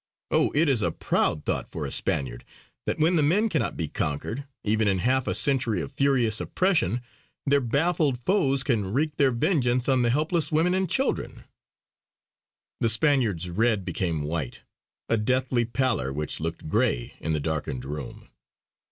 [0.31, 0.49] Oh!
[0.55, 2.43] it is a proud thought for a Spaniard,
[2.87, 7.01] that when the men cannot be conquered, even in half a century of furious oppression,
[7.45, 11.43] their baffled foes can wreak their vengeance on the helpless women and children!"
[12.79, 14.61] The Spaniard's red became white;
[15.07, 18.27] a deathly pallor which looked grey in the darkened room.